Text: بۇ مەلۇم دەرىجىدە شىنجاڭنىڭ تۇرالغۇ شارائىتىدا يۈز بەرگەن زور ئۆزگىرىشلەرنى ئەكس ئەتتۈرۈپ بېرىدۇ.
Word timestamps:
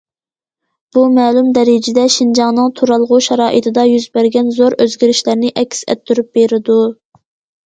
بۇ 0.95 1.01
مەلۇم 1.17 1.51
دەرىجىدە 1.57 2.05
شىنجاڭنىڭ 2.13 2.71
تۇرالغۇ 2.79 3.19
شارائىتىدا 3.27 3.85
يۈز 3.91 4.09
بەرگەن 4.19 4.51
زور 4.57 4.77
ئۆزگىرىشلەرنى 4.79 5.53
ئەكس 5.63 5.85
ئەتتۈرۈپ 5.89 6.35
بېرىدۇ. 6.41 6.81